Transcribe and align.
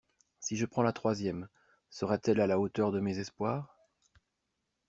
Si 0.39 0.57
je 0.57 0.65
prends 0.65 0.81
la 0.81 0.93
troisième, 0.93 1.47
sera-t-elle 1.91 2.39
à 2.41 2.47
la 2.47 2.59
hauteur 2.59 2.91
de 2.91 2.99
mes 2.99 3.19
espoirs? 3.19 3.77